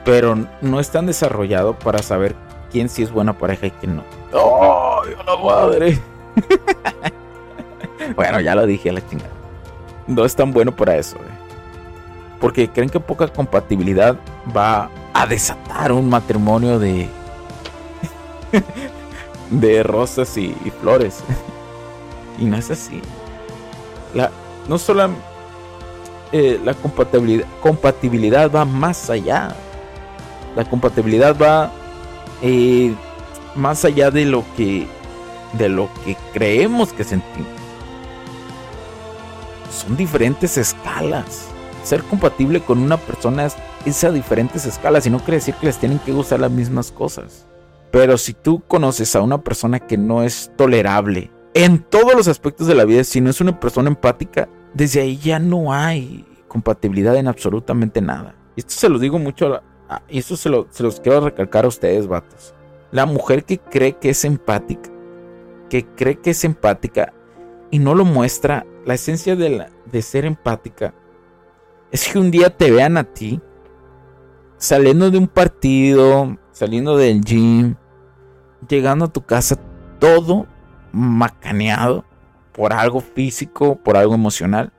Pero 0.04 0.36
no 0.60 0.78
es 0.78 0.90
tan 0.90 1.06
desarrollado 1.06 1.78
para 1.78 2.02
saber 2.02 2.34
quién 2.70 2.90
sí 2.90 3.02
es 3.02 3.12
buena 3.12 3.32
pareja 3.32 3.68
y 3.68 3.70
quién 3.70 3.96
no. 3.96 4.02
¡Ay, 4.34 5.14
la 5.26 5.36
madre! 5.42 5.98
bueno, 8.16 8.40
ya 8.40 8.54
lo 8.54 8.66
dije 8.66 8.92
la 8.92 9.06
chingada. 9.06 9.30
No 10.06 10.24
es 10.24 10.34
tan 10.34 10.52
bueno 10.52 10.74
para 10.74 10.96
eso. 10.96 11.16
Porque 12.40 12.68
creen 12.68 12.90
que 12.90 13.00
poca 13.00 13.28
compatibilidad 13.28 14.16
va 14.54 14.90
a 15.14 15.26
desatar 15.26 15.92
un 15.92 16.08
matrimonio 16.08 16.78
de. 16.78 17.08
de 19.50 19.82
rosas 19.82 20.36
y, 20.36 20.54
flores. 20.80 21.22
y 22.38 22.44
no 22.44 22.56
es 22.56 22.70
así. 22.70 23.00
La, 24.14 24.30
no 24.68 24.78
solo 24.78 25.10
eh, 26.32 26.60
la 26.64 26.74
compatibilidad, 26.74 27.46
compatibilidad 27.60 28.50
va 28.50 28.64
más 28.64 29.08
allá. 29.08 29.54
La 30.56 30.64
compatibilidad 30.64 31.36
va 31.40 31.70
eh, 32.42 32.94
más 33.54 33.84
allá 33.84 34.10
de 34.10 34.24
lo 34.24 34.44
que 34.56 34.86
de 35.52 35.68
lo 35.68 35.88
que 36.04 36.16
creemos 36.32 36.92
que 36.94 37.04
sentimos 37.04 37.61
son 39.82 39.96
diferentes 39.96 40.56
escalas. 40.56 41.48
Ser 41.82 42.02
compatible 42.04 42.60
con 42.60 42.78
una 42.78 42.96
persona 42.96 43.48
es, 43.84 44.04
a 44.04 44.10
diferentes 44.12 44.66
escalas 44.66 45.06
y 45.06 45.10
no 45.10 45.18
quiere 45.18 45.34
decir 45.34 45.54
que 45.56 45.66
les 45.66 45.78
tienen 45.78 45.98
que 45.98 46.12
gustar 46.12 46.40
las 46.40 46.50
mismas 46.50 46.92
cosas. 46.92 47.46
Pero 47.90 48.16
si 48.16 48.32
tú 48.32 48.62
conoces 48.66 49.14
a 49.16 49.20
una 49.20 49.42
persona 49.42 49.80
que 49.80 49.98
no 49.98 50.22
es 50.22 50.50
tolerable 50.56 51.30
en 51.54 51.80
todos 51.80 52.14
los 52.14 52.28
aspectos 52.28 52.66
de 52.66 52.74
la 52.74 52.84
vida, 52.84 53.04
si 53.04 53.20
no 53.20 53.30
es 53.30 53.40
una 53.40 53.58
persona 53.58 53.88
empática, 53.88 54.48
desde 54.72 55.00
ahí 55.00 55.18
ya 55.18 55.38
no 55.38 55.72
hay 55.72 56.24
compatibilidad 56.48 57.16
en 57.16 57.28
absolutamente 57.28 58.00
nada. 58.00 58.34
Y 58.56 58.60
esto 58.60 58.74
se 58.74 58.88
lo 58.88 58.98
digo 58.98 59.18
mucho, 59.18 59.60
y 60.08 60.18
esto 60.18 60.36
se, 60.36 60.50
se 60.70 60.82
los 60.82 61.00
quiero 61.00 61.20
recalcar 61.20 61.64
a 61.64 61.68
ustedes, 61.68 62.06
vatos. 62.06 62.54
La 62.92 63.04
mujer 63.04 63.44
que 63.44 63.58
cree 63.58 63.94
que 63.94 64.10
es 64.10 64.24
empática, 64.24 64.90
que 65.68 65.84
cree 65.84 66.18
que 66.18 66.30
es 66.30 66.44
empática 66.44 67.12
y 67.70 67.78
no 67.78 67.94
lo 67.94 68.04
muestra, 68.04 68.64
la 68.84 68.94
esencia 68.94 69.36
de, 69.36 69.66
de 69.86 70.02
ser 70.02 70.24
empática 70.24 70.94
es 71.90 72.08
que 72.08 72.18
un 72.18 72.30
día 72.30 72.56
te 72.56 72.70
vean 72.70 72.96
a 72.96 73.04
ti 73.04 73.40
saliendo 74.56 75.10
de 75.10 75.18
un 75.18 75.28
partido, 75.28 76.36
saliendo 76.52 76.96
del 76.96 77.22
gym, 77.22 77.74
llegando 78.68 79.06
a 79.06 79.12
tu 79.12 79.22
casa 79.22 79.56
todo 79.98 80.46
macaneado 80.92 82.04
por 82.52 82.72
algo 82.72 83.00
físico, 83.00 83.76
por 83.76 83.96
algo 83.96 84.14
emocional, 84.14 84.72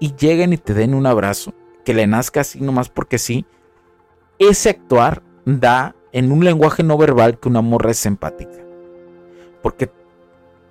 y 0.00 0.14
lleguen 0.14 0.52
y 0.52 0.58
te 0.58 0.74
den 0.74 0.94
un 0.94 1.06
abrazo, 1.06 1.52
que 1.84 1.94
le 1.94 2.06
nazca 2.06 2.40
así 2.40 2.60
nomás 2.60 2.88
porque 2.88 3.18
sí, 3.18 3.46
ese 4.38 4.70
actuar 4.70 5.22
da 5.44 5.94
en 6.12 6.32
un 6.32 6.44
lenguaje 6.44 6.82
no 6.82 6.96
verbal 6.96 7.38
que 7.38 7.48
una 7.48 7.60
morra 7.60 7.90
es 7.90 8.06
empática. 8.06 8.64
Porque, 9.62 9.90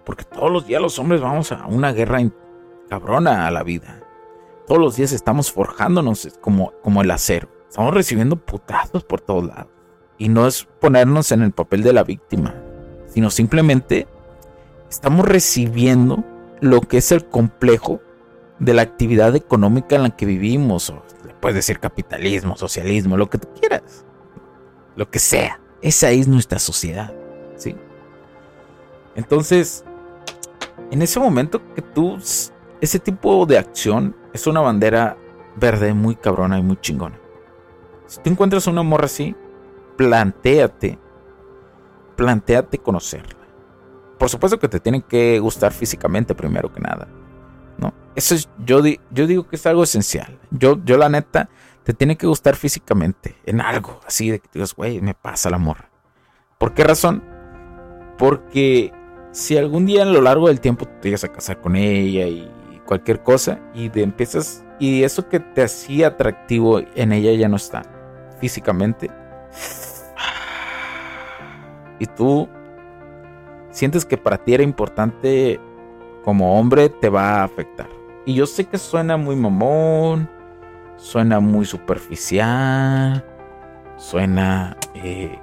porque 0.06 0.23
todos 0.23 0.52
los 0.52 0.65
días 0.65 0.82
los 0.82 0.97
hombres 1.00 1.21
vamos 1.21 1.52
a 1.52 1.65
una 1.67 1.91
guerra 1.91 2.21
cabrona 2.88 3.47
a 3.47 3.52
la 3.52 3.63
vida. 3.63 4.02
Todos 4.67 4.82
los 4.82 4.95
días 4.95 5.12
estamos 5.12 5.52
forjándonos 5.52 6.38
como, 6.41 6.73
como 6.84 7.02
el 7.02 7.12
acero. 7.12 7.50
Estamos 7.69 7.93
recibiendo 7.93 8.36
putazos 8.36 9.04
por 9.04 9.21
todos 9.21 9.45
lados. 9.45 9.67
Y 10.17 10.30
no 10.30 10.47
es 10.47 10.67
ponernos 10.80 11.32
en 11.32 11.43
el 11.43 11.52
papel 11.52 11.84
de 11.84 11.93
la 11.93 12.04
víctima, 12.04 12.56
sino 13.08 13.30
simplemente 13.30 14.08
estamos 14.89 15.28
recibiendo 15.28 16.23
lo 16.60 16.82
que 16.82 16.97
es 16.97 17.12
el 17.12 17.26
complejo 17.26 18.02
de 18.60 18.73
la 18.73 18.82
actividad 18.82 19.36
económica 19.36 19.95
en 19.95 20.04
la 20.04 20.10
que 20.10 20.26
vivimos. 20.26 20.89
O 20.89 21.04
puedes 21.39 21.56
decir 21.56 21.80
capitalismo, 21.80 22.58
socialismo, 22.58 23.15
lo 23.15 23.30
que 23.30 23.38
tú 23.38 23.47
quieras. 23.60 24.06
Lo 24.95 25.10
que 25.10 25.19
sea. 25.19 25.62
Esa 25.82 26.10
es 26.10 26.28
nuestra 26.28 26.60
sociedad. 26.60 27.13
¿sí? 27.56 27.76
Entonces, 29.15 29.84
en 30.91 31.02
ese 31.02 31.19
momento 31.19 31.62
que 31.73 31.82
tú 31.82 32.17
ese 32.81 32.99
tipo 32.99 33.45
de 33.45 33.57
acción 33.57 34.15
es 34.33 34.47
una 34.47 34.61
bandera 34.61 35.17
verde 35.55 35.93
muy 35.93 36.15
cabrona 36.15 36.59
y 36.59 36.63
muy 36.63 36.77
chingona. 36.77 37.19
Si 38.05 38.21
te 38.21 38.29
encuentras 38.29 38.67
una 38.67 38.83
morra 38.83 39.05
así, 39.05 39.35
plantéate, 39.97 40.97
plantéate 42.15 42.77
conocerla. 42.77 43.35
Por 44.17 44.29
supuesto 44.29 44.59
que 44.59 44.67
te 44.67 44.79
tienen 44.79 45.01
que 45.01 45.39
gustar 45.39 45.73
físicamente 45.73 46.33
primero 46.33 46.71
que 46.71 46.79
nada. 46.79 47.07
¿no? 47.77 47.93
Eso 48.15 48.35
es, 48.35 48.49
yo, 48.65 48.81
yo 49.11 49.27
digo 49.27 49.47
que 49.47 49.55
es 49.55 49.65
algo 49.65 49.83
esencial. 49.83 50.39
Yo, 50.51 50.79
yo 50.83 50.97
la 50.97 51.09
neta, 51.09 51.49
te 51.83 51.93
tiene 51.93 52.17
que 52.17 52.27
gustar 52.27 52.55
físicamente, 52.55 53.37
en 53.45 53.61
algo, 53.61 54.01
así 54.05 54.29
de 54.29 54.39
que 54.39 54.49
digas, 54.53 54.75
güey, 54.75 54.99
me 55.01 55.13
pasa 55.13 55.49
la 55.49 55.57
morra. 55.57 55.89
¿Por 56.57 56.73
qué 56.73 56.83
razón? 56.83 57.23
Porque 58.17 58.91
si 59.31 59.57
algún 59.57 59.85
día 59.85 60.01
a 60.01 60.05
lo 60.05 60.21
largo 60.21 60.47
del 60.47 60.59
tiempo 60.59 60.85
te 60.85 61.09
llegas 61.09 61.23
a 61.23 61.31
casar 61.31 61.61
con 61.61 61.75
ella 61.75 62.27
y 62.27 62.51
cualquier 62.88 63.21
cosa 63.21 63.60
y 63.76 63.89
de 63.89 64.02
empiezas 64.02 64.63
y 64.80 65.04
eso 65.04 65.30
que 65.30 65.39
te 65.39 65.62
hacía 65.62 66.08
atractivo 66.08 66.82
en 66.95 67.12
ella 67.12 67.34
ya 67.34 67.47
no 67.47 67.58
está 67.58 67.84
físicamente. 68.39 69.12
Y 72.00 72.06
tú 72.06 72.47
sientes 73.71 74.06
que 74.06 74.17
para 74.17 74.38
ti 74.38 74.54
era 74.54 74.63
importante 74.63 75.60
como 76.23 76.60
hombre 76.60 76.89
te 76.89 77.10
va 77.10 77.41
a 77.41 77.43
afectar. 77.43 77.89
Y 78.26 78.36
yo 78.36 78.45
sé 78.45 78.65
que 78.65 78.78
suena 78.78 79.17
muy 79.17 79.36
mamón, 79.36 80.30
suena 80.97 81.39
muy 81.39 81.65
superficial, 81.65 83.26
suena 83.95 84.78
eh, 84.93 85.39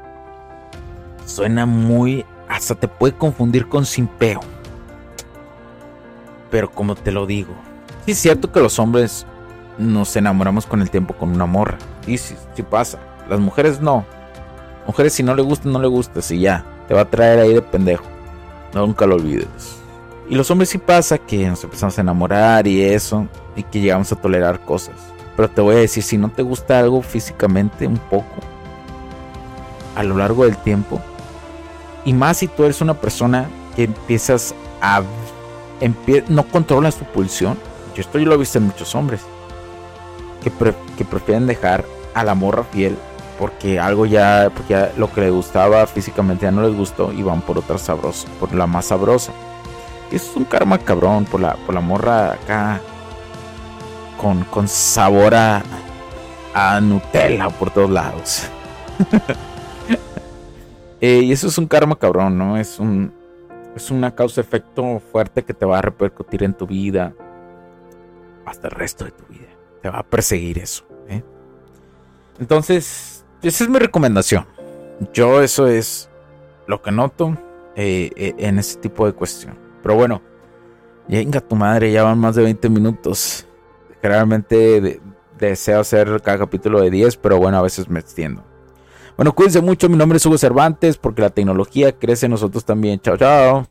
suena 1.24 1.66
muy 1.66 2.24
hasta 2.48 2.74
te 2.74 2.86
puede 2.86 3.14
confundir 3.14 3.66
con 3.68 3.84
simpeo 3.84 4.40
pero 6.54 6.70
como 6.70 6.94
te 6.94 7.10
lo 7.10 7.26
digo, 7.26 7.52
sí 8.04 8.12
es 8.12 8.18
cierto 8.20 8.52
que 8.52 8.60
los 8.60 8.78
hombres 8.78 9.26
nos 9.76 10.14
enamoramos 10.14 10.66
con 10.66 10.82
el 10.82 10.88
tiempo 10.88 11.12
con 11.14 11.30
una 11.30 11.46
morra. 11.46 11.78
Y 12.06 12.16
sí, 12.16 12.36
sí 12.54 12.62
pasa. 12.62 13.00
Las 13.28 13.40
mujeres 13.40 13.80
no. 13.80 14.06
Mujeres 14.86 15.14
si 15.14 15.24
no 15.24 15.34
le 15.34 15.42
gusta, 15.42 15.68
no 15.68 15.80
le 15.80 15.88
gusta. 15.88 16.22
Si 16.22 16.38
ya, 16.38 16.64
te 16.86 16.94
va 16.94 17.00
a 17.00 17.10
traer 17.10 17.40
ahí 17.40 17.54
de 17.54 17.60
pendejo. 17.60 18.04
nunca 18.72 19.04
lo 19.04 19.16
olvides. 19.16 19.80
Y 20.30 20.36
los 20.36 20.48
hombres 20.52 20.68
sí 20.68 20.78
pasa 20.78 21.18
que 21.18 21.44
nos 21.48 21.64
empezamos 21.64 21.98
a 21.98 22.02
enamorar 22.02 22.68
y 22.68 22.84
eso. 22.84 23.26
Y 23.56 23.64
que 23.64 23.80
llegamos 23.80 24.12
a 24.12 24.14
tolerar 24.14 24.60
cosas. 24.60 24.94
Pero 25.34 25.50
te 25.50 25.60
voy 25.60 25.74
a 25.74 25.80
decir, 25.80 26.04
si 26.04 26.16
no 26.16 26.28
te 26.28 26.42
gusta 26.42 26.78
algo 26.78 27.02
físicamente 27.02 27.88
un 27.88 27.98
poco. 27.98 28.36
A 29.96 30.04
lo 30.04 30.16
largo 30.16 30.44
del 30.44 30.56
tiempo. 30.58 31.00
Y 32.04 32.12
más 32.12 32.36
si 32.36 32.46
tú 32.46 32.62
eres 32.62 32.80
una 32.80 32.94
persona 32.94 33.48
que 33.74 33.82
empiezas 33.82 34.54
a 34.80 35.02
no 36.28 36.44
controla 36.44 36.90
su 36.90 37.04
pulsión, 37.04 37.58
Yo 37.94 38.00
esto 38.00 38.18
yo 38.18 38.26
lo 38.26 38.34
he 38.34 38.38
visto 38.38 38.58
en 38.58 38.66
muchos 38.66 38.94
hombres. 38.94 39.22
Que, 40.42 40.50
prefieren 41.04 41.46
dejar 41.46 41.84
a 42.12 42.22
la 42.22 42.34
morra 42.34 42.64
fiel 42.64 42.96
porque 43.38 43.80
algo 43.80 44.06
ya, 44.06 44.50
porque 44.54 44.90
lo 44.96 45.12
que 45.12 45.22
le 45.22 45.30
gustaba 45.30 45.86
físicamente 45.86 46.44
ya 46.44 46.52
no 46.52 46.62
les 46.62 46.76
gustó 46.76 47.12
y 47.12 47.22
van 47.22 47.40
por 47.40 47.58
otra 47.58 47.78
sabrosa, 47.78 48.28
por 48.38 48.54
la 48.54 48.66
más 48.66 48.86
sabrosa. 48.86 49.32
Y 50.12 50.16
eso 50.16 50.30
es 50.30 50.36
un 50.36 50.44
karma 50.44 50.78
cabrón, 50.78 51.24
por 51.24 51.40
la, 51.40 51.54
por 51.54 51.74
la 51.74 51.80
morra 51.80 52.34
acá, 52.34 52.80
con, 54.20 54.44
con 54.44 54.68
sabor 54.68 55.34
a, 55.34 55.62
a 56.54 56.80
Nutella 56.80 57.48
por 57.50 57.70
todos 57.70 57.90
lados. 57.90 58.48
Eh, 61.00 61.20
y 61.22 61.32
eso 61.32 61.48
es 61.48 61.58
un 61.58 61.66
karma 61.66 61.96
cabrón, 61.96 62.38
¿no? 62.38 62.56
Es 62.56 62.78
un, 62.78 63.12
es 63.74 63.90
una 63.90 64.14
causa-efecto 64.14 65.00
fuerte 65.00 65.42
que 65.42 65.54
te 65.54 65.66
va 65.66 65.78
a 65.78 65.82
repercutir 65.82 66.42
en 66.42 66.54
tu 66.54 66.66
vida 66.66 67.14
hasta 68.46 68.68
el 68.68 68.72
resto 68.72 69.04
de 69.04 69.10
tu 69.10 69.24
vida. 69.26 69.48
Te 69.82 69.90
va 69.90 69.98
a 69.98 70.02
perseguir 70.02 70.58
eso. 70.58 70.84
¿eh? 71.08 71.22
Entonces, 72.38 73.24
esa 73.42 73.64
es 73.64 73.70
mi 73.70 73.78
recomendación. 73.78 74.46
Yo 75.12 75.42
eso 75.42 75.66
es 75.66 76.08
lo 76.66 76.80
que 76.80 76.92
noto 76.92 77.36
eh, 77.74 78.10
eh, 78.16 78.34
en 78.38 78.58
ese 78.58 78.78
tipo 78.78 79.06
de 79.06 79.12
cuestión. 79.12 79.58
Pero 79.82 79.96
bueno, 79.96 80.22
venga 81.08 81.40
tu 81.40 81.56
madre, 81.56 81.92
ya 81.92 82.04
van 82.04 82.18
más 82.18 82.36
de 82.36 82.44
20 82.44 82.68
minutos. 82.68 83.46
Generalmente 84.00 85.00
deseo 85.38 85.80
hacer 85.80 86.20
cada 86.22 86.38
capítulo 86.38 86.80
de 86.80 86.90
10, 86.90 87.16
pero 87.16 87.38
bueno, 87.38 87.58
a 87.58 87.62
veces 87.62 87.88
me 87.88 88.00
extiendo. 88.00 88.44
Bueno, 89.16 89.32
cuídense 89.32 89.60
mucho, 89.60 89.88
mi 89.88 89.96
nombre 89.96 90.16
es 90.16 90.26
Hugo 90.26 90.38
Cervantes, 90.38 90.96
porque 90.96 91.22
la 91.22 91.30
tecnología 91.30 91.92
crece 91.92 92.26
en 92.26 92.32
nosotros 92.32 92.64
también. 92.64 93.00
Chao, 93.00 93.16
chao. 93.16 93.66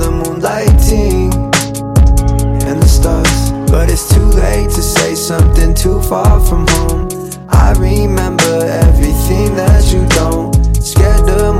the 0.00 0.10
moonlighting 0.10 1.32
and 2.64 2.82
the 2.82 2.88
stars. 2.88 3.52
But 3.70 3.90
it's 3.90 4.08
too 4.08 4.24
late 4.24 4.70
to 4.70 4.82
say 4.82 5.14
something 5.14 5.74
too 5.74 6.00
far 6.02 6.40
from 6.40 6.66
home. 6.68 7.08
I 7.48 7.72
remember 7.72 8.64
everything 8.86 9.54
that 9.56 9.92
you 9.92 10.06
don't. 10.08 10.54
Scared 10.82 11.26
to 11.26 11.59